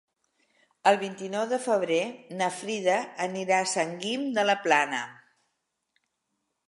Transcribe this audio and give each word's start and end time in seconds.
El 0.91 0.95
vint-i-nou 1.01 1.43
de 1.51 1.59
febrer 1.65 1.99
na 2.39 2.47
Frida 2.61 2.95
anirà 3.29 3.61
a 3.67 3.71
Sant 3.75 3.95
Guim 4.07 4.25
de 4.39 4.47
la 4.51 4.57
Plana. 4.67 5.03